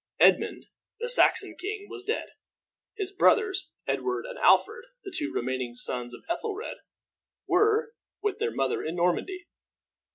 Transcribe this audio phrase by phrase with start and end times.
[0.19, 0.65] Edmund,
[0.99, 2.29] the Saxon king, was dead.
[2.95, 6.77] His brothers Edward and Alfred, the two remaining sons of Ethelred,
[7.47, 9.45] were with their mother in Normandy.